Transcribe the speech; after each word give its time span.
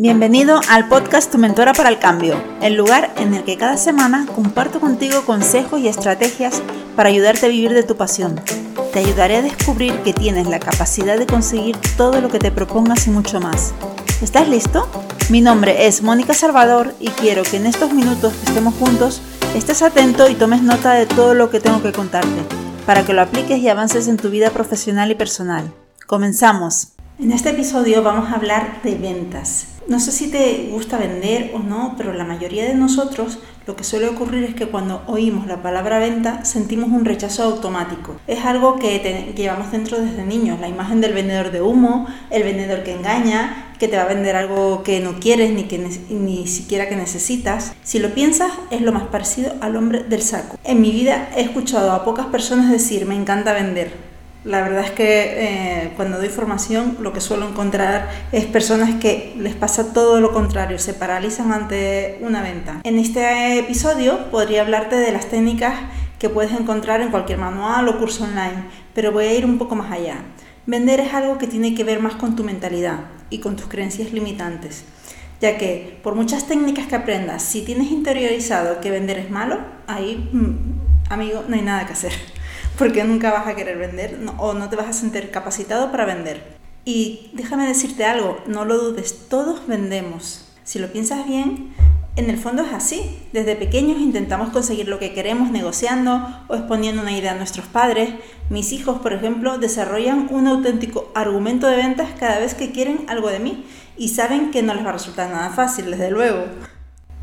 Bienvenido 0.00 0.60
al 0.68 0.86
podcast 0.86 1.28
Tu 1.32 1.38
Mentora 1.38 1.72
para 1.72 1.88
el 1.88 1.98
Cambio, 1.98 2.40
el 2.62 2.74
lugar 2.74 3.12
en 3.16 3.34
el 3.34 3.42
que 3.42 3.56
cada 3.56 3.76
semana 3.76 4.28
comparto 4.32 4.78
contigo 4.78 5.24
consejos 5.24 5.80
y 5.80 5.88
estrategias 5.88 6.62
para 6.94 7.08
ayudarte 7.08 7.46
a 7.46 7.48
vivir 7.48 7.72
de 7.72 7.82
tu 7.82 7.96
pasión. 7.96 8.40
Te 8.92 9.00
ayudaré 9.00 9.38
a 9.38 9.42
descubrir 9.42 9.92
que 10.04 10.12
tienes 10.12 10.46
la 10.46 10.60
capacidad 10.60 11.18
de 11.18 11.26
conseguir 11.26 11.76
todo 11.96 12.20
lo 12.20 12.28
que 12.28 12.38
te 12.38 12.52
propongas 12.52 13.08
y 13.08 13.10
mucho 13.10 13.40
más. 13.40 13.74
¿Estás 14.22 14.48
listo? 14.48 14.88
Mi 15.30 15.40
nombre 15.40 15.88
es 15.88 16.00
Mónica 16.00 16.32
Salvador 16.32 16.94
y 17.00 17.08
quiero 17.08 17.42
que 17.42 17.56
en 17.56 17.66
estos 17.66 17.92
minutos 17.92 18.34
que 18.34 18.46
estemos 18.46 18.74
juntos 18.74 19.20
estés 19.56 19.82
atento 19.82 20.28
y 20.28 20.36
tomes 20.36 20.62
nota 20.62 20.92
de 20.92 21.06
todo 21.06 21.34
lo 21.34 21.50
que 21.50 21.58
tengo 21.58 21.82
que 21.82 21.90
contarte, 21.90 22.40
para 22.86 23.04
que 23.04 23.14
lo 23.14 23.22
apliques 23.22 23.58
y 23.58 23.68
avances 23.68 24.06
en 24.06 24.16
tu 24.16 24.30
vida 24.30 24.50
profesional 24.50 25.10
y 25.10 25.16
personal. 25.16 25.72
Comenzamos. 26.06 26.92
En 27.18 27.32
este 27.32 27.50
episodio 27.50 28.04
vamos 28.04 28.30
a 28.30 28.36
hablar 28.36 28.80
de 28.84 28.94
ventas. 28.94 29.77
No 29.88 30.00
sé 30.00 30.12
si 30.12 30.30
te 30.30 30.68
gusta 30.70 30.98
vender 30.98 31.52
o 31.54 31.60
no, 31.60 31.94
pero 31.96 32.12
la 32.12 32.24
mayoría 32.24 32.66
de 32.66 32.74
nosotros 32.74 33.38
lo 33.66 33.74
que 33.74 33.84
suele 33.84 34.06
ocurrir 34.06 34.44
es 34.44 34.54
que 34.54 34.66
cuando 34.66 35.02
oímos 35.06 35.46
la 35.46 35.62
palabra 35.62 35.98
venta 35.98 36.44
sentimos 36.44 36.90
un 36.90 37.06
rechazo 37.06 37.42
automático. 37.44 38.20
Es 38.26 38.44
algo 38.44 38.78
que, 38.78 39.32
llevamos 39.34 39.72
dentro 39.72 39.98
desde 39.98 40.26
niños, 40.26 40.60
la 40.60 40.68
imagen 40.68 41.00
del 41.00 41.14
vendedor 41.14 41.52
de 41.52 41.62
humo, 41.62 42.06
el 42.28 42.42
vendedor 42.42 42.82
que 42.82 42.94
engaña, 42.94 43.72
que 43.78 43.88
te 43.88 43.96
va 43.96 44.02
a 44.02 44.08
vender 44.08 44.36
algo 44.36 44.82
que 44.82 45.00
no 45.00 45.20
quieres 45.20 45.52
ni, 45.52 45.62
que 45.64 45.78
ni 46.10 46.46
siquiera 46.46 46.90
que 46.90 46.96
necesitas. 46.96 47.72
Si 47.82 47.98
lo 47.98 48.12
piensas, 48.12 48.52
es 48.70 48.82
lo 48.82 48.92
más 48.92 49.04
parecido 49.04 49.54
al 49.62 49.74
hombre 49.74 50.04
del 50.04 50.20
saco. 50.20 50.58
En 50.64 50.82
mi 50.82 50.90
vida 50.90 51.30
he 51.34 51.40
escuchado 51.40 51.92
a 51.92 52.04
pocas 52.04 52.26
personas 52.26 52.70
decir 52.70 53.06
me 53.06 53.14
encanta 53.14 53.54
vender 53.54 54.08
la 54.48 54.62
verdad 54.62 54.82
es 54.82 54.90
que 54.92 55.04
eh, 55.04 55.92
cuando 55.94 56.16
doy 56.16 56.30
formación 56.30 56.96
lo 57.00 57.12
que 57.12 57.20
suelo 57.20 57.46
encontrar 57.46 58.08
es 58.32 58.46
personas 58.46 58.94
que 58.94 59.34
les 59.36 59.54
pasa 59.54 59.92
todo 59.92 60.22
lo 60.22 60.32
contrario, 60.32 60.78
se 60.78 60.94
paralizan 60.94 61.52
ante 61.52 62.18
una 62.22 62.42
venta. 62.42 62.80
En 62.84 62.98
este 62.98 63.58
episodio 63.58 64.30
podría 64.30 64.62
hablarte 64.62 64.96
de 64.96 65.12
las 65.12 65.26
técnicas 65.26 65.74
que 66.18 66.30
puedes 66.30 66.52
encontrar 66.52 67.02
en 67.02 67.10
cualquier 67.10 67.38
manual 67.38 67.88
o 67.88 67.98
curso 67.98 68.24
online, 68.24 68.64
pero 68.94 69.12
voy 69.12 69.26
a 69.26 69.34
ir 69.34 69.44
un 69.44 69.58
poco 69.58 69.74
más 69.74 69.92
allá. 69.92 70.16
Vender 70.64 71.00
es 71.00 71.12
algo 71.12 71.36
que 71.36 71.46
tiene 71.46 71.74
que 71.74 71.84
ver 71.84 72.00
más 72.00 72.14
con 72.14 72.34
tu 72.34 72.42
mentalidad 72.42 73.00
y 73.28 73.40
con 73.40 73.54
tus 73.54 73.66
creencias 73.66 74.12
limitantes, 74.14 74.84
ya 75.42 75.58
que 75.58 76.00
por 76.02 76.14
muchas 76.14 76.46
técnicas 76.46 76.86
que 76.86 76.96
aprendas, 76.96 77.42
si 77.42 77.66
tienes 77.66 77.90
interiorizado 77.90 78.80
que 78.80 78.90
vender 78.90 79.18
es 79.18 79.30
malo, 79.30 79.58
ahí, 79.86 80.26
mm, 80.32 81.12
amigo, 81.12 81.44
no 81.46 81.54
hay 81.54 81.62
nada 81.62 81.86
que 81.86 81.92
hacer 81.92 82.37
porque 82.78 83.04
nunca 83.04 83.32
vas 83.32 83.48
a 83.48 83.56
querer 83.56 83.76
vender 83.76 84.18
o 84.38 84.54
no 84.54 84.68
te 84.70 84.76
vas 84.76 84.86
a 84.86 84.92
sentir 84.92 85.30
capacitado 85.30 85.90
para 85.90 86.06
vender. 86.06 86.56
Y 86.84 87.30
déjame 87.34 87.66
decirte 87.66 88.04
algo, 88.04 88.38
no 88.46 88.64
lo 88.64 88.78
dudes, 88.78 89.28
todos 89.28 89.66
vendemos. 89.66 90.48
Si 90.64 90.78
lo 90.78 90.90
piensas 90.92 91.26
bien, 91.26 91.74
en 92.16 92.30
el 92.30 92.38
fondo 92.38 92.62
es 92.62 92.72
así. 92.72 93.18
Desde 93.32 93.56
pequeños 93.56 94.00
intentamos 94.00 94.50
conseguir 94.50 94.88
lo 94.88 94.98
que 94.98 95.12
queremos 95.12 95.50
negociando 95.50 96.44
o 96.48 96.54
exponiendo 96.54 97.02
una 97.02 97.16
idea 97.16 97.32
a 97.32 97.36
nuestros 97.36 97.66
padres. 97.66 98.14
Mis 98.48 98.72
hijos, 98.72 99.00
por 99.00 99.12
ejemplo, 99.12 99.58
desarrollan 99.58 100.28
un 100.30 100.46
auténtico 100.46 101.10
argumento 101.14 101.66
de 101.66 101.76
ventas 101.76 102.08
cada 102.18 102.38
vez 102.38 102.54
que 102.54 102.70
quieren 102.72 103.04
algo 103.08 103.28
de 103.28 103.40
mí 103.40 103.66
y 103.96 104.08
saben 104.10 104.50
que 104.50 104.62
no 104.62 104.74
les 104.74 104.84
va 104.84 104.90
a 104.90 104.94
resultar 104.94 105.30
nada 105.30 105.50
fácil, 105.50 105.90
desde 105.90 106.10
luego. 106.10 106.44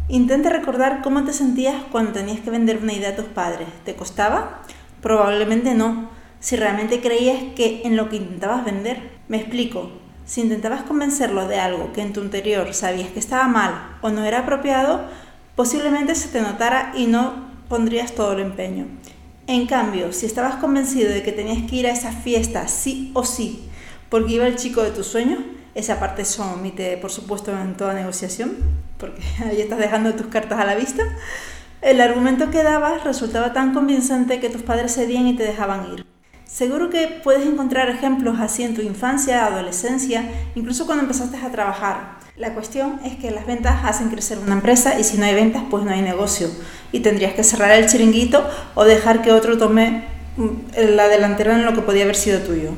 Intenta 0.08 0.50
recordar 0.50 1.02
cómo 1.02 1.24
te 1.24 1.34
sentías 1.34 1.76
cuando 1.92 2.12
tenías 2.12 2.40
que 2.42 2.52
vender 2.52 2.80
una 2.82 2.94
idea 2.94 3.10
a 3.10 3.16
tus 3.16 3.26
padres. 3.26 3.68
¿Te 3.84 3.96
costaba? 3.96 4.62
Probablemente 5.06 5.76
no, 5.76 6.10
si 6.40 6.56
realmente 6.56 7.00
creías 7.00 7.38
que 7.56 7.84
en 7.86 7.96
lo 7.96 8.10
que 8.10 8.16
intentabas 8.16 8.66
vender. 8.66 9.12
Me 9.28 9.38
explico, 9.38 9.92
si 10.26 10.42
intentabas 10.42 10.82
convencerlo 10.82 11.48
de 11.48 11.60
algo 11.60 11.94
que 11.94 12.02
en 12.02 12.12
tu 12.12 12.22
interior 12.22 12.74
sabías 12.74 13.10
que 13.10 13.20
estaba 13.20 13.48
mal 13.48 13.98
o 14.02 14.10
no 14.10 14.26
era 14.26 14.40
apropiado, 14.40 15.08
posiblemente 15.56 16.16
se 16.16 16.30
te 16.30 16.42
notara 16.42 16.92
y 16.98 17.06
no 17.06 17.52
pondrías 17.70 18.14
todo 18.14 18.34
el 18.34 18.40
empeño. 18.40 18.88
En 19.46 19.68
cambio, 19.68 20.12
si 20.12 20.26
estabas 20.26 20.56
convencido 20.56 21.12
de 21.12 21.22
que 21.22 21.32
tenías 21.32 21.70
que 21.70 21.76
ir 21.76 21.86
a 21.86 21.92
esa 21.92 22.12
fiesta 22.12 22.68
sí 22.68 23.12
o 23.14 23.24
sí, 23.24 23.70
porque 24.10 24.34
iba 24.34 24.48
el 24.48 24.56
chico 24.56 24.82
de 24.82 24.90
tus 24.90 25.06
sueños, 25.06 25.38
esa 25.76 26.00
parte 26.00 26.26
se 26.26 26.42
omite, 26.42 26.98
por 26.98 27.12
supuesto, 27.12 27.52
en 27.52 27.78
toda 27.78 27.94
negociación, 27.94 28.56
porque 28.98 29.22
ahí 29.46 29.62
estás 29.62 29.78
dejando 29.78 30.16
tus 30.16 30.26
cartas 30.26 30.60
a 30.60 30.66
la 30.66 30.74
vista. 30.74 31.04
El 31.86 32.02
argumento 32.02 32.50
que 32.50 32.64
dabas 32.64 33.04
resultaba 33.04 33.54
tan 33.54 33.72
convincente 33.72 34.40
que 34.40 34.50
tus 34.50 34.64
padres 34.64 34.96
cedían 34.96 35.28
y 35.28 35.36
te 35.36 35.44
dejaban 35.44 35.94
ir. 35.94 36.04
Seguro 36.44 36.90
que 36.90 37.22
puedes 37.24 37.46
encontrar 37.46 37.90
ejemplos 37.90 38.38
así 38.40 38.64
en 38.64 38.74
tu 38.74 38.82
infancia, 38.82 39.46
adolescencia, 39.46 40.28
incluso 40.56 40.88
cuando 40.88 41.04
empezaste 41.04 41.38
a 41.38 41.52
trabajar. 41.52 42.18
La 42.38 42.56
cuestión 42.56 43.00
es 43.06 43.18
que 43.18 43.30
las 43.30 43.46
ventas 43.46 43.86
hacen 43.86 44.10
crecer 44.10 44.40
una 44.40 44.54
empresa 44.54 45.00
y 45.00 45.04
si 45.04 45.20
no 45.20 45.26
hay 45.26 45.36
ventas, 45.36 45.62
pues 45.70 45.84
no 45.84 45.92
hay 45.92 46.02
negocio. 46.02 46.48
Y 46.92 47.02
tendrías 47.02 47.34
que 47.34 47.44
cerrar 47.44 47.70
el 47.70 47.86
chiringuito 47.86 48.44
o 48.74 48.84
dejar 48.84 49.22
que 49.22 49.32
otro 49.32 49.60
tome 49.60 50.06
mm, 50.38 50.48
la 50.96 51.08
delantera 51.08 51.54
en 51.54 51.66
lo 51.66 51.76
que 51.76 51.82
podía 51.82 52.06
haber 52.06 52.16
sido 52.16 52.40
tuyo. 52.40 52.72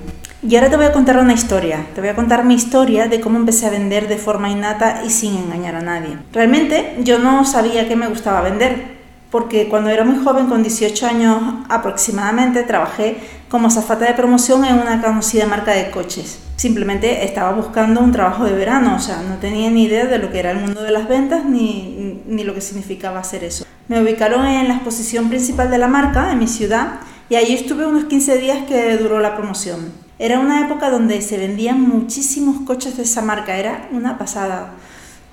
Y 0.44 0.54
ahora 0.58 0.70
te 0.70 0.76
voy 0.76 0.86
a 0.86 0.92
contar 0.92 1.18
una 1.18 1.32
historia. 1.32 1.88
Te 1.96 2.02
voy 2.02 2.10
a 2.10 2.16
contar 2.16 2.44
mi 2.44 2.56
historia 2.56 3.08
de 3.08 3.22
cómo 3.22 3.38
empecé 3.38 3.68
a 3.68 3.70
vender 3.70 4.10
de 4.10 4.18
forma 4.18 4.50
innata 4.50 5.04
y 5.06 5.12
sin 5.12 5.38
engañar 5.38 5.76
a 5.76 5.82
nadie. 5.82 6.18
Realmente 6.34 6.98
yo 7.06 7.20
no 7.20 7.46
sabía 7.46 7.88
que 7.88 7.96
me 7.96 8.08
gustaba 8.08 8.42
vender 8.42 8.97
porque 9.32 9.68
cuando 9.68 9.90
era 9.90 10.04
muy 10.04 10.24
joven, 10.24 10.48
con 10.48 10.64
18 10.64 11.08
años 11.08 11.38
aproximadamente, 11.70 12.64
trabajé 12.64 13.18
como 13.50 13.70
zafata 13.70 14.06
de 14.06 14.14
promoción 14.14 14.64
en 14.66 14.80
una 14.80 15.02
conocida 15.02 15.46
marca 15.46 15.72
de 15.72 15.92
coches. 15.92 16.40
Simplemente 16.56 17.24
estaba 17.26 17.52
buscando 17.52 18.02
un 18.02 18.12
trabajo 18.12 18.46
de 18.46 18.54
verano, 18.54 18.96
o 18.96 19.00
sea, 19.00 19.22
no 19.22 19.36
tenía 19.36 19.70
ni 19.70 19.84
idea 19.84 20.06
de 20.06 20.18
lo 20.18 20.32
que 20.32 20.40
era 20.40 20.52
el 20.52 20.60
mundo 20.60 20.82
de 20.82 20.92
las 20.92 21.08
ventas 21.08 21.46
ni, 21.46 22.22
ni 22.26 22.44
lo 22.44 22.54
que 22.54 22.62
significaba 22.62 23.20
hacer 23.20 23.44
eso. 23.44 23.66
Me 23.88 24.02
ubicaron 24.02 24.46
en 24.46 24.68
la 24.68 24.76
exposición 24.76 25.30
principal 25.30 25.70
de 25.70 25.78
la 25.78 25.88
marca, 25.88 26.32
en 26.32 26.40
mi 26.40 26.48
ciudad, 26.48 27.00
y 27.30 27.36
allí 27.36 27.54
estuve 27.54 27.86
unos 27.86 28.06
15 28.06 28.38
días 28.38 28.60
que 28.68 28.98
duró 28.98 29.20
la 29.20 29.36
promoción. 29.36 29.92
Era 30.20 30.40
una 30.40 30.66
época 30.66 30.90
donde 30.90 31.22
se 31.22 31.38
vendían 31.38 31.80
muchísimos 31.80 32.66
coches 32.66 32.98
de 32.98 33.04
esa 33.04 33.22
marca, 33.22 33.58
era 33.58 33.88
una 33.92 34.18
pasada. 34.18 34.72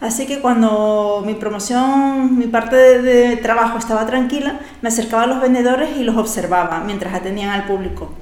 Así 0.04 0.26
que 0.26 0.40
cuando 0.40 1.22
mi 1.24 1.32
promoción, 1.32 2.36
mi 2.36 2.46
parte 2.46 3.00
de, 3.00 3.38
trabajo 3.38 3.78
estaba 3.78 4.04
tranquila, 4.04 4.60
me 4.82 4.90
acercaba 4.90 5.22
a 5.22 5.26
los 5.26 5.40
vendedores 5.40 5.96
y 5.96 6.04
los 6.04 6.18
observaba 6.18 6.82
mientras 6.84 7.14
atendían 7.14 7.48
al 7.48 7.64
público. 7.64 8.12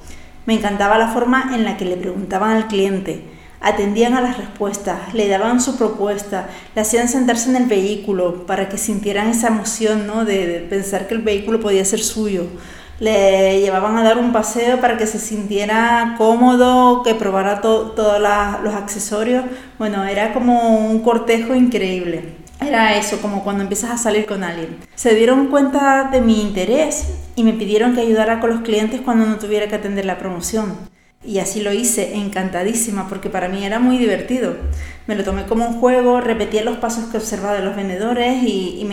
Me 0.45 0.53
encantaba 0.53 0.97
la 0.97 1.09
forma 1.09 1.51
en 1.53 1.65
la 1.65 1.75
que 1.75 1.83
le 1.83 1.97
preguntaban 1.97 2.51
al 2.51 2.67
cliente, 2.67 3.25
atendían 3.59 4.13
a 4.13 4.21
las 4.21 4.37
respuestas, 4.37 5.13
le 5.13 5.27
daban 5.27 5.59
su 5.59 5.75
propuesta, 5.77 6.47
le 6.73 6.81
hacían 6.81 7.09
sentarse 7.09 7.49
en 7.49 7.57
el 7.57 7.65
vehículo 7.65 8.45
para 8.45 8.69
que 8.69 8.77
sintieran 8.77 9.27
esa 9.27 9.49
emoción 9.49 10.07
¿no? 10.07 10.23
de 10.23 10.65
pensar 10.69 11.07
que 11.07 11.15
el 11.15 11.21
vehículo 11.21 11.59
podía 11.59 11.83
ser 11.83 11.99
suyo 11.99 12.47
le 12.99 13.59
llevaban 13.59 13.97
a 13.97 14.03
dar 14.03 14.17
un 14.17 14.31
paseo 14.31 14.79
para 14.79 14.97
que 14.97 15.07
se 15.07 15.19
sintiera 15.19 16.15
cómodo, 16.17 17.03
que 17.03 17.15
probara 17.15 17.61
todos 17.61 18.21
los 18.63 18.73
accesorios. 18.75 19.43
Bueno, 19.77 20.03
era 20.05 20.33
como 20.33 20.77
un 20.77 20.99
cortejo 20.99 21.55
increíble. 21.55 22.35
Era 22.61 22.95
eso, 22.95 23.21
como 23.21 23.43
cuando 23.43 23.63
empiezas 23.63 23.91
a 23.91 23.97
salir 23.97 24.25
con 24.25 24.43
alguien. 24.43 24.77
Se 24.95 25.13
dieron 25.15 25.47
cuenta 25.47 26.09
de 26.11 26.21
mi 26.21 26.41
interés 26.41 27.07
y 27.35 27.43
me 27.43 27.53
pidieron 27.53 27.93
que 27.93 28.01
ayudara 28.01 28.39
con 28.39 28.51
los 28.51 28.61
clientes 28.61 29.01
cuando 29.01 29.25
no 29.25 29.37
tuviera 29.37 29.67
que 29.67 29.75
atender 29.75 30.05
la 30.05 30.17
promoción. 30.17 30.92
Y 31.25 31.39
así 31.39 31.61
lo 31.61 31.71
hice, 31.71 32.15
encantadísima, 32.15 33.07
porque 33.07 33.29
para 33.29 33.47
mí 33.47 33.63
era 33.63 33.79
muy 33.79 33.97
divertido. 33.97 34.57
Me 35.07 35.15
lo 35.15 35.23
tomé 35.23 35.45
como 35.45 35.65
un 35.65 35.79
juego, 35.79 36.19
repetía 36.19 36.63
los 36.65 36.77
pasos 36.77 37.05
que 37.05 37.17
observaba 37.17 37.53
de 37.53 37.63
los 37.63 37.75
vendedores 37.75 38.43
y, 38.43 38.85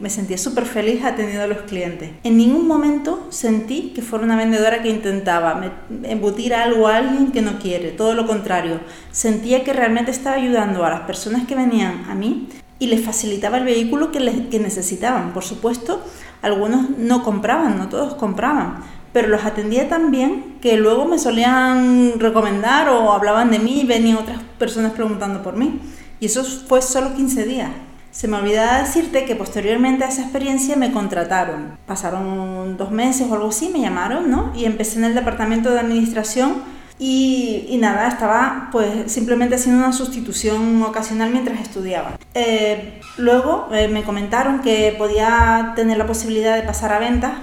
me, 0.00 0.10
sentía 0.10 0.38
súper 0.38 0.64
feliz 0.64 1.04
atendiendo 1.04 1.42
a 1.42 1.46
los 1.48 1.62
clientes. 1.62 2.10
En 2.22 2.36
ningún 2.36 2.68
momento 2.68 3.26
sentí 3.30 3.92
que 3.94 4.02
fuera 4.02 4.24
una 4.24 4.36
vendedora 4.36 4.80
que 4.82 4.90
intentaba 4.90 5.72
embutir 6.04 6.54
algo 6.54 6.86
a 6.86 6.98
alguien 6.98 7.32
que 7.32 7.42
no 7.42 7.58
quiere, 7.58 7.90
todo 7.90 8.14
lo 8.14 8.26
contrario. 8.28 8.80
Sentía 9.10 9.64
que 9.64 9.72
realmente 9.72 10.12
estaba 10.12 10.36
ayudando 10.36 10.84
a 10.84 10.90
las 10.90 11.00
personas 11.00 11.46
que 11.46 11.56
venían 11.56 12.04
a 12.08 12.14
mí 12.14 12.48
y 12.78 12.86
les 12.86 13.04
facilitaba 13.04 13.58
el 13.58 13.64
vehículo 13.64 14.12
que 14.12 14.20
necesitaban. 14.60 15.32
Por 15.32 15.42
supuesto, 15.42 16.00
algunos 16.42 16.90
no 16.90 17.24
compraban, 17.24 17.78
no 17.78 17.88
todos 17.88 18.14
compraban 18.14 19.03
pero 19.14 19.28
los 19.28 19.44
atendía 19.44 19.88
tan 19.88 20.10
bien 20.10 20.56
que 20.60 20.76
luego 20.76 21.04
me 21.06 21.20
solían 21.20 22.18
recomendar 22.18 22.88
o 22.88 23.12
hablaban 23.12 23.52
de 23.52 23.60
mí 23.60 23.82
y 23.82 23.86
venían 23.86 24.16
otras 24.16 24.40
personas 24.58 24.90
preguntando 24.90 25.40
por 25.40 25.56
mí. 25.56 25.80
Y 26.18 26.26
eso 26.26 26.42
fue 26.42 26.82
solo 26.82 27.14
15 27.14 27.44
días. 27.44 27.70
Se 28.10 28.26
me 28.26 28.38
olvidaba 28.38 28.80
decirte 28.80 29.24
que 29.24 29.36
posteriormente 29.36 30.02
a 30.02 30.08
esa 30.08 30.22
experiencia 30.22 30.74
me 30.74 30.90
contrataron. 30.90 31.78
Pasaron 31.86 32.76
dos 32.76 32.90
meses 32.90 33.28
o 33.30 33.34
algo 33.34 33.48
así, 33.50 33.70
me 33.72 33.80
llamaron, 33.80 34.32
¿no? 34.32 34.52
Y 34.56 34.64
empecé 34.64 34.98
en 34.98 35.04
el 35.04 35.14
departamento 35.14 35.70
de 35.70 35.78
administración 35.78 36.62
y, 36.98 37.76
nada, 37.78 38.08
estaba 38.08 38.68
pues 38.72 39.12
simplemente 39.12 39.54
haciendo 39.54 39.84
una 39.84 39.92
sustitución 39.92 40.82
ocasional 40.82 41.30
mientras 41.30 41.60
estudiaba. 41.60 42.18
Eh, 42.34 43.00
luego 43.16 43.68
eh, 43.72 43.86
me 43.86 44.02
comentaron 44.02 44.60
que 44.60 44.92
podía 44.98 45.72
tener 45.76 45.98
la 45.98 46.06
posibilidad 46.06 46.56
de 46.56 46.62
pasar 46.62 46.92
a 46.92 46.98
ventas 46.98 47.34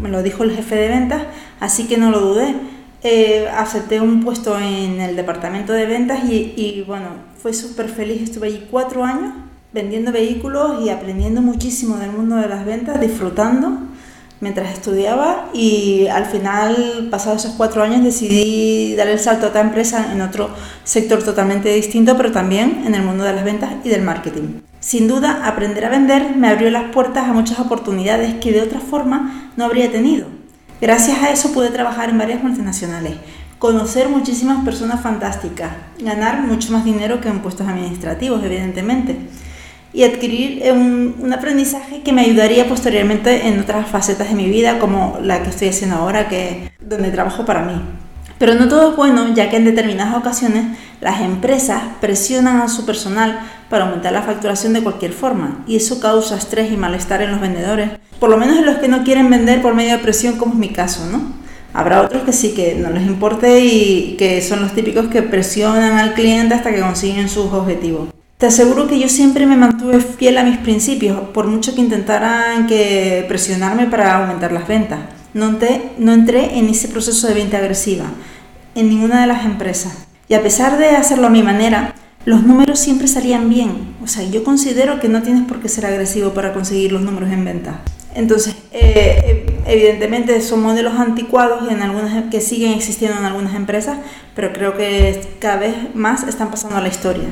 me 0.00 0.08
lo 0.08 0.22
dijo 0.22 0.44
el 0.44 0.54
jefe 0.54 0.76
de 0.76 0.88
ventas, 0.88 1.22
así 1.60 1.86
que 1.86 1.96
no 1.96 2.10
lo 2.10 2.20
dudé. 2.20 2.54
Eh, 3.02 3.48
acepté 3.56 4.00
un 4.00 4.24
puesto 4.24 4.58
en 4.58 5.00
el 5.00 5.14
departamento 5.14 5.72
de 5.72 5.86
ventas 5.86 6.24
y, 6.24 6.84
bueno, 6.86 7.06
fui 7.40 7.54
súper 7.54 7.88
feliz, 7.88 8.22
estuve 8.22 8.48
allí 8.48 8.66
cuatro 8.70 9.04
años 9.04 9.34
vendiendo 9.72 10.10
vehículos 10.10 10.82
y 10.84 10.88
aprendiendo 10.88 11.40
muchísimo 11.40 11.96
del 11.96 12.10
mundo 12.10 12.36
de 12.36 12.48
las 12.48 12.64
ventas, 12.64 13.00
disfrutando 13.00 13.87
mientras 14.40 14.72
estudiaba 14.72 15.48
y 15.52 16.06
al 16.08 16.26
final, 16.26 17.08
pasados 17.10 17.44
esos 17.44 17.56
cuatro 17.56 17.82
años, 17.82 18.04
decidí 18.04 18.94
dar 18.96 19.08
el 19.08 19.18
salto 19.18 19.46
a 19.46 19.48
otra 19.50 19.60
empresa 19.60 20.12
en 20.12 20.20
otro 20.20 20.50
sector 20.84 21.22
totalmente 21.22 21.72
distinto, 21.74 22.16
pero 22.16 22.32
también 22.32 22.82
en 22.86 22.94
el 22.94 23.02
mundo 23.02 23.24
de 23.24 23.32
las 23.32 23.44
ventas 23.44 23.70
y 23.84 23.88
del 23.88 24.02
marketing. 24.02 24.60
Sin 24.80 25.08
duda, 25.08 25.42
aprender 25.44 25.84
a 25.84 25.90
vender 25.90 26.36
me 26.36 26.48
abrió 26.48 26.70
las 26.70 26.92
puertas 26.92 27.28
a 27.28 27.32
muchas 27.32 27.58
oportunidades 27.58 28.34
que 28.36 28.52
de 28.52 28.62
otra 28.62 28.80
forma 28.80 29.50
no 29.56 29.64
habría 29.64 29.90
tenido. 29.90 30.26
Gracias 30.80 31.20
a 31.22 31.30
eso 31.30 31.52
pude 31.52 31.70
trabajar 31.70 32.10
en 32.10 32.18
varias 32.18 32.42
multinacionales, 32.42 33.14
conocer 33.58 34.08
muchísimas 34.08 34.64
personas 34.64 35.00
fantásticas, 35.00 35.72
ganar 35.98 36.42
mucho 36.42 36.72
más 36.72 36.84
dinero 36.84 37.20
que 37.20 37.28
en 37.28 37.40
puestos 37.40 37.66
administrativos, 37.66 38.44
evidentemente 38.44 39.16
y 39.92 40.04
adquirir 40.04 40.60
eh, 40.62 40.72
un, 40.72 41.32
aprendizaje 41.32 42.02
que 42.02 42.12
me 42.12 42.22
ayudaría 42.22 42.68
posteriormente 42.68 43.46
en 43.46 43.60
otras 43.60 43.88
facetas 43.88 44.28
de 44.28 44.34
mi 44.34 44.48
vida, 44.48 44.78
como 44.78 45.18
la 45.22 45.42
que 45.42 45.50
estoy 45.50 45.68
haciendo 45.68 45.96
ahora, 45.96 46.28
que 46.28 46.70
donde 46.80 47.10
trabajo 47.10 47.44
para 47.44 47.62
mí. 47.62 47.80
Pero 48.38 48.54
no 48.54 48.68
todo 48.68 48.90
es 48.90 48.96
bueno, 48.96 49.34
ya 49.34 49.50
que 49.50 49.56
en 49.56 49.64
determinadas 49.64 50.16
ocasiones 50.16 50.78
las 51.00 51.20
empresas 51.20 51.82
presionan 52.00 52.60
a 52.60 52.68
su 52.68 52.86
personal 52.86 53.40
para 53.68 53.86
aumentar 53.86 54.12
la 54.12 54.22
facturación 54.22 54.72
de 54.72 54.82
cualquier 54.82 55.12
forma, 55.12 55.64
y 55.66 55.76
eso 55.76 56.00
causa 56.00 56.36
estrés 56.36 56.70
y 56.70 56.76
malestar 56.76 57.20
en 57.22 57.32
los 57.32 57.40
vendedores, 57.40 57.90
por 58.20 58.30
lo 58.30 58.36
menos 58.36 58.58
en 58.58 58.66
los 58.66 58.76
que 58.76 58.88
no 58.88 59.04
quieren 59.04 59.28
vender 59.30 59.60
por 59.60 59.74
medio 59.74 59.96
de 59.96 60.02
presión, 60.02 60.36
como 60.36 60.52
es 60.52 60.58
mi 60.58 60.70
caso, 60.70 61.06
¿no? 61.10 61.32
Habrá 61.74 62.00
otros 62.00 62.22
que 62.22 62.32
sí 62.32 62.54
que 62.54 62.74
no 62.74 62.90
les 62.90 63.06
importe 63.06 63.60
y 63.60 64.16
que 64.18 64.40
son 64.40 64.62
los 64.62 64.72
típicos 64.72 65.08
que 65.08 65.22
presionan 65.22 65.98
al 65.98 66.14
cliente 66.14 66.54
hasta 66.54 66.72
que 66.72 66.80
consiguen 66.80 67.28
sus 67.28 67.52
objetivos. 67.52 68.08
Te 68.38 68.46
aseguro 68.46 68.86
que 68.86 69.00
yo 69.00 69.08
siempre 69.08 69.46
me 69.46 69.56
mantuve 69.56 69.98
fiel 69.98 70.38
a 70.38 70.44
mis 70.44 70.58
principios, 70.58 71.18
por 71.34 71.48
mucho 71.48 71.74
que 71.74 71.80
intentaran 71.80 72.68
que 72.68 73.24
presionarme 73.26 73.86
para 73.86 74.18
aumentar 74.18 74.52
las 74.52 74.68
ventas. 74.68 75.00
No 75.34 75.46
entré, 75.46 75.90
no 75.98 76.12
entré 76.12 76.56
en 76.56 76.68
ese 76.68 76.86
proceso 76.86 77.26
de 77.26 77.34
venta 77.34 77.58
agresiva 77.58 78.04
en 78.76 78.90
ninguna 78.90 79.22
de 79.22 79.26
las 79.26 79.44
empresas. 79.44 80.06
Y 80.28 80.34
a 80.34 80.42
pesar 80.44 80.78
de 80.78 80.90
hacerlo 80.90 81.26
a 81.26 81.30
mi 81.30 81.42
manera, 81.42 81.96
los 82.26 82.44
números 82.44 82.78
siempre 82.78 83.08
salían 83.08 83.48
bien. 83.48 83.96
O 84.04 84.06
sea, 84.06 84.22
yo 84.22 84.44
considero 84.44 85.00
que 85.00 85.08
no 85.08 85.20
tienes 85.22 85.42
por 85.42 85.58
qué 85.58 85.68
ser 85.68 85.86
agresivo 85.86 86.30
para 86.30 86.52
conseguir 86.52 86.92
los 86.92 87.02
números 87.02 87.32
en 87.32 87.44
venta. 87.44 87.80
Entonces, 88.14 88.54
eh, 88.70 89.46
evidentemente 89.66 90.40
son 90.42 90.62
modelos 90.62 90.94
anticuados 90.94 91.68
en 91.72 91.82
algunas, 91.82 92.30
que 92.30 92.40
siguen 92.40 92.74
existiendo 92.74 93.18
en 93.18 93.24
algunas 93.24 93.56
empresas, 93.56 93.98
pero 94.36 94.52
creo 94.52 94.76
que 94.76 95.20
cada 95.40 95.56
vez 95.56 95.74
más 95.94 96.22
están 96.22 96.52
pasando 96.52 96.76
a 96.76 96.80
la 96.80 96.88
historia. 96.88 97.26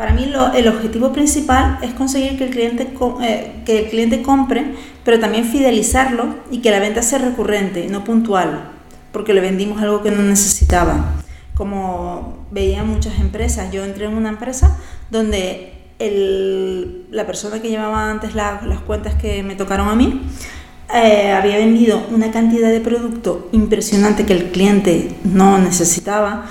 Para 0.00 0.14
mí 0.14 0.32
el 0.54 0.66
objetivo 0.68 1.12
principal 1.12 1.78
es 1.82 1.92
conseguir 1.92 2.38
que 2.38 2.44
el, 2.44 2.50
cliente, 2.50 2.88
eh, 3.20 3.52
que 3.66 3.80
el 3.80 3.90
cliente 3.90 4.22
compre, 4.22 4.74
pero 5.04 5.20
también 5.20 5.44
fidelizarlo 5.44 6.36
y 6.50 6.62
que 6.62 6.70
la 6.70 6.78
venta 6.78 7.02
sea 7.02 7.18
recurrente, 7.18 7.86
no 7.86 8.02
puntual, 8.02 8.70
porque 9.12 9.34
le 9.34 9.42
vendimos 9.42 9.82
algo 9.82 10.02
que 10.02 10.10
no 10.10 10.22
necesitaba. 10.22 11.16
Como 11.54 12.46
veían 12.50 12.88
muchas 12.88 13.20
empresas, 13.20 13.70
yo 13.72 13.84
entré 13.84 14.06
en 14.06 14.14
una 14.14 14.30
empresa 14.30 14.78
donde 15.10 15.74
la 17.10 17.26
persona 17.26 17.60
que 17.60 17.68
llevaba 17.68 18.10
antes 18.10 18.34
las 18.34 18.80
cuentas 18.86 19.16
que 19.16 19.42
me 19.42 19.54
tocaron 19.54 19.88
a 19.88 19.94
mí 19.94 20.22
eh, 20.94 21.30
había 21.30 21.58
vendido 21.58 22.06
una 22.10 22.30
cantidad 22.30 22.70
de 22.70 22.80
producto 22.80 23.50
impresionante 23.52 24.24
que 24.24 24.32
el 24.32 24.50
cliente 24.50 25.14
no 25.24 25.58
necesitaba. 25.58 26.46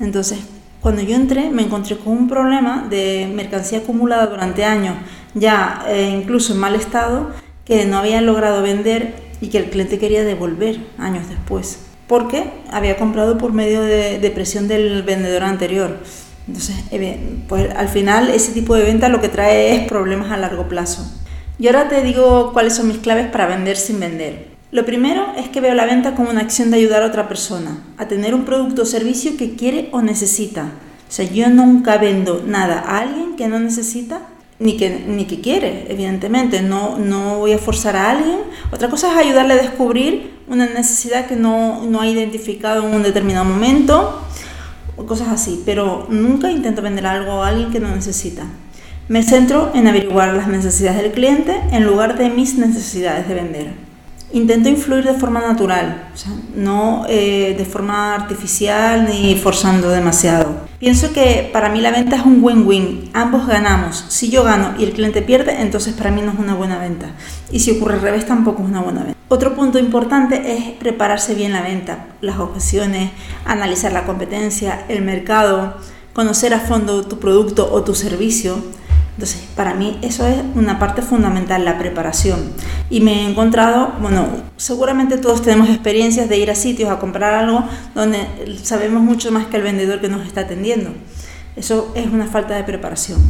Entonces, 0.00 0.38
cuando 0.84 1.00
yo 1.00 1.16
entré 1.16 1.48
me 1.48 1.62
encontré 1.62 1.96
con 1.96 2.12
un 2.12 2.28
problema 2.28 2.86
de 2.90 3.26
mercancía 3.34 3.78
acumulada 3.78 4.26
durante 4.26 4.66
años, 4.66 4.94
ya 5.32 5.82
eh, 5.88 6.10
incluso 6.14 6.52
en 6.52 6.58
mal 6.58 6.74
estado, 6.74 7.30
que 7.64 7.86
no 7.86 7.96
habían 7.96 8.26
logrado 8.26 8.60
vender 8.60 9.14
y 9.40 9.48
que 9.48 9.56
el 9.56 9.70
cliente 9.70 9.98
quería 9.98 10.24
devolver 10.24 10.80
años 10.98 11.26
después, 11.30 11.78
porque 12.06 12.50
había 12.70 12.98
comprado 12.98 13.38
por 13.38 13.54
medio 13.54 13.80
de, 13.80 14.30
presión 14.34 14.68
del 14.68 15.02
vendedor 15.04 15.44
anterior. 15.44 16.00
Entonces, 16.46 16.76
eh, 16.90 17.18
pues 17.48 17.74
al 17.74 17.88
final 17.88 18.28
ese 18.28 18.52
tipo 18.52 18.74
de 18.74 18.84
venta 18.84 19.08
lo 19.08 19.22
que 19.22 19.30
trae 19.30 19.74
es 19.76 19.88
problemas 19.88 20.32
a 20.32 20.36
largo 20.36 20.68
plazo. 20.68 21.10
Y 21.58 21.68
ahora 21.68 21.88
te 21.88 22.02
digo 22.02 22.52
cuáles 22.52 22.74
son 22.74 22.88
mis 22.88 22.98
claves 22.98 23.28
para 23.28 23.46
vender 23.46 23.78
sin 23.78 24.00
vender. 24.00 24.53
Lo 24.74 24.84
primero 24.84 25.28
es 25.36 25.48
que 25.50 25.60
veo 25.60 25.72
la 25.72 25.86
venta 25.86 26.16
como 26.16 26.30
una 26.30 26.40
acción 26.40 26.72
de 26.72 26.78
ayudar 26.78 27.04
a 27.04 27.06
otra 27.06 27.28
persona 27.28 27.78
a 27.96 28.08
tener 28.08 28.34
un 28.34 28.44
producto 28.44 28.82
o 28.82 28.84
servicio 28.84 29.36
que 29.36 29.54
quiere 29.54 29.88
o 29.92 30.02
necesita. 30.02 30.64
O 31.08 31.12
sea, 31.12 31.30
yo 31.30 31.48
nunca 31.48 31.96
vendo 31.96 32.42
nada 32.44 32.80
a 32.80 32.98
alguien 32.98 33.36
que 33.36 33.46
no 33.46 33.60
necesita 33.60 34.22
ni 34.58 34.76
que, 34.76 34.90
ni 35.06 35.26
que 35.26 35.40
quiere, 35.40 35.86
evidentemente. 35.90 36.60
No, 36.60 36.98
no 36.98 37.38
voy 37.38 37.52
a 37.52 37.58
forzar 37.58 37.94
a 37.94 38.10
alguien. 38.10 38.40
Otra 38.72 38.90
cosa 38.90 39.12
es 39.12 39.16
ayudarle 39.16 39.54
a 39.54 39.58
descubrir 39.58 40.32
una 40.48 40.66
necesidad 40.66 41.26
que 41.26 41.36
no, 41.36 41.84
no 41.84 42.00
ha 42.00 42.08
identificado 42.08 42.84
en 42.84 42.96
un 42.96 43.04
determinado 43.04 43.44
momento, 43.44 44.26
o 44.96 45.06
cosas 45.06 45.28
así. 45.28 45.62
Pero 45.64 46.08
nunca 46.10 46.50
intento 46.50 46.82
vender 46.82 47.06
algo 47.06 47.44
a 47.44 47.48
alguien 47.50 47.70
que 47.70 47.78
no 47.78 47.94
necesita. 47.94 48.42
Me 49.06 49.22
centro 49.22 49.70
en 49.72 49.86
averiguar 49.86 50.34
las 50.34 50.48
necesidades 50.48 51.00
del 51.00 51.12
cliente 51.12 51.60
en 51.70 51.84
lugar 51.84 52.18
de 52.18 52.28
mis 52.28 52.58
necesidades 52.58 53.28
de 53.28 53.34
vender 53.34 53.83
intento 54.34 54.68
influir 54.68 55.04
de 55.04 55.14
forma 55.14 55.40
natural, 55.40 56.08
no 56.56 57.06
eh, 57.08 57.54
de 57.56 57.64
forma 57.64 58.14
artificial 58.14 59.06
ni 59.08 59.36
forzando 59.36 59.88
demasiado. 59.90 60.56
Pienso 60.80 61.12
que 61.12 61.48
para 61.52 61.68
mí 61.68 61.80
la 61.80 61.92
venta 61.92 62.16
es 62.16 62.26
un 62.26 62.42
win-win, 62.42 63.10
ambos 63.14 63.46
ganamos. 63.46 64.04
Si 64.08 64.30
yo 64.30 64.42
gano 64.42 64.74
y 64.76 64.84
el 64.84 64.92
cliente 64.92 65.22
pierde, 65.22 65.62
entonces 65.62 65.94
para 65.94 66.10
mí 66.10 66.20
no 66.20 66.32
es 66.32 66.38
una 66.38 66.54
buena 66.54 66.78
venta. 66.78 67.12
Y 67.52 67.60
si 67.60 67.70
ocurre 67.70 67.94
al 67.94 68.02
revés, 68.02 68.26
tampoco 68.26 68.62
es 68.62 68.68
una 68.68 68.82
buena 68.82 69.04
venta. 69.04 69.18
Otro 69.28 69.54
punto 69.54 69.78
importante 69.78 70.52
es 70.56 70.72
prepararse 70.72 71.34
bien 71.34 71.52
la 71.52 71.62
venta, 71.62 72.08
las 72.20 72.38
objeciones, 72.38 73.12
analizar 73.44 73.92
la 73.92 74.04
competencia, 74.04 74.84
el 74.88 75.02
mercado, 75.02 75.76
conocer 76.12 76.54
a 76.54 76.60
fondo 76.60 77.06
tu 77.06 77.18
producto 77.18 77.72
o 77.72 77.82
tu 77.82 77.94
servicio 77.94 78.56
entonces, 79.14 79.44
para 79.54 79.74
mí 79.74 79.98
eso 80.02 80.26
es 80.26 80.38
una 80.56 80.80
parte 80.80 81.00
fundamental, 81.00 81.64
la 81.64 81.78
preparación. 81.78 82.52
Y 82.90 83.00
me 83.00 83.22
he 83.22 83.30
encontrado, 83.30 83.92
bueno, 84.00 84.26
seguramente 84.56 85.18
todos 85.18 85.42
tenemos 85.42 85.68
experiencias 85.68 86.28
de 86.28 86.36
ir 86.38 86.50
a 86.50 86.56
sitios 86.56 86.90
a 86.90 86.98
comprar 86.98 87.34
algo 87.34 87.64
donde 87.94 88.26
sabemos 88.62 89.02
mucho 89.02 89.30
más 89.30 89.46
que 89.46 89.56
el 89.56 89.62
vendedor 89.62 90.00
que 90.00 90.08
nos 90.08 90.26
está 90.26 90.42
atendiendo. 90.42 90.90
Eso 91.54 91.92
es 91.94 92.06
una 92.08 92.26
falta 92.26 92.56
de 92.56 92.64
preparación. 92.64 93.20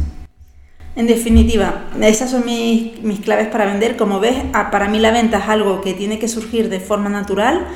En 0.95 1.05
definitiva, 1.05 1.83
esas 2.01 2.31
son 2.31 2.45
mis, 2.45 2.99
mis 3.03 3.19
claves 3.19 3.47
para 3.49 3.65
vender. 3.65 3.95
Como 3.95 4.19
ves, 4.19 4.37
para 4.71 4.87
mí 4.87 4.97
la 4.97 5.11
venta 5.11 5.37
es 5.37 5.47
algo 5.47 5.81
que 5.81 5.93
tiene 5.93 6.17
que 6.17 6.27
surgir 6.27 6.69
de 6.69 6.79
forma 6.79 7.09
natural. 7.09 7.67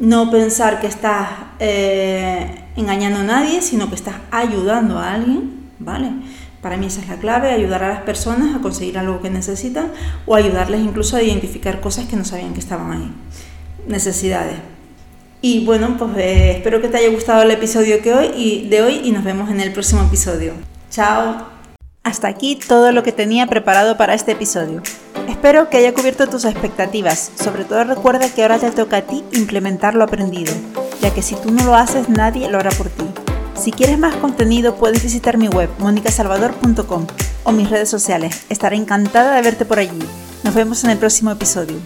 No 0.00 0.32
pensar 0.32 0.80
que 0.80 0.88
estás 0.88 1.28
eh, 1.60 2.64
engañando 2.74 3.20
a 3.20 3.24
nadie, 3.24 3.62
sino 3.62 3.88
que 3.88 3.94
estás 3.94 4.16
ayudando 4.32 4.98
a 4.98 5.12
alguien, 5.12 5.68
¿vale? 5.78 6.10
Para 6.62 6.76
mí 6.76 6.86
esa 6.86 7.00
es 7.00 7.08
la 7.08 7.16
clave, 7.16 7.50
ayudar 7.50 7.82
a 7.82 7.88
las 7.88 8.02
personas 8.02 8.54
a 8.54 8.60
conseguir 8.60 8.96
algo 8.96 9.20
que 9.20 9.28
necesitan 9.30 9.90
o 10.26 10.36
ayudarles 10.36 10.80
incluso 10.80 11.16
a 11.16 11.22
identificar 11.22 11.80
cosas 11.80 12.06
que 12.06 12.14
no 12.14 12.24
sabían 12.24 12.54
que 12.54 12.60
estaban 12.60 12.92
ahí. 12.92 13.12
Necesidades. 13.88 14.58
Y 15.40 15.64
bueno, 15.64 15.96
pues 15.98 16.16
eh, 16.18 16.52
espero 16.52 16.80
que 16.80 16.86
te 16.86 16.98
haya 16.98 17.08
gustado 17.08 17.42
el 17.42 17.50
episodio 17.50 18.00
que 18.00 18.14
hoy 18.14 18.30
y 18.36 18.68
de 18.68 18.80
hoy 18.80 19.00
y 19.02 19.10
nos 19.10 19.24
vemos 19.24 19.50
en 19.50 19.60
el 19.60 19.72
próximo 19.72 20.02
episodio. 20.02 20.52
Chao. 20.88 21.48
Hasta 22.04 22.28
aquí 22.28 22.56
todo 22.56 22.92
lo 22.92 23.02
que 23.02 23.10
tenía 23.10 23.48
preparado 23.48 23.96
para 23.96 24.14
este 24.14 24.32
episodio. 24.32 24.82
Espero 25.28 25.68
que 25.68 25.78
haya 25.78 25.92
cubierto 25.92 26.28
tus 26.28 26.44
expectativas. 26.44 27.32
Sobre 27.34 27.64
todo 27.64 27.82
recuerda 27.82 28.32
que 28.32 28.42
ahora 28.42 28.60
te 28.60 28.70
toca 28.70 28.98
a 28.98 29.02
ti 29.02 29.24
implementar 29.32 29.96
lo 29.96 30.04
aprendido, 30.04 30.54
ya 31.00 31.12
que 31.12 31.22
si 31.22 31.34
tú 31.34 31.50
no 31.50 31.64
lo 31.64 31.74
haces 31.74 32.08
nadie 32.08 32.48
lo 32.48 32.58
hará 32.60 32.70
por 32.70 32.88
ti. 32.88 33.21
Si 33.62 33.70
quieres 33.70 33.96
más 33.96 34.16
contenido 34.16 34.74
puedes 34.74 35.04
visitar 35.04 35.38
mi 35.38 35.46
web 35.46 35.70
monicasalvador.com 35.78 37.06
o 37.44 37.52
mis 37.52 37.70
redes 37.70 37.88
sociales. 37.88 38.42
Estaré 38.48 38.74
encantada 38.74 39.36
de 39.36 39.42
verte 39.42 39.64
por 39.64 39.78
allí. 39.78 40.00
Nos 40.42 40.52
vemos 40.52 40.82
en 40.82 40.90
el 40.90 40.98
próximo 40.98 41.30
episodio. 41.30 41.76